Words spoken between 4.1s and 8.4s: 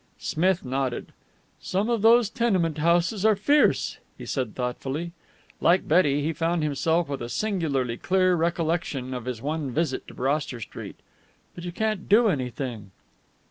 he said thoughtfully. Like Betty, he found himself with a singularly clear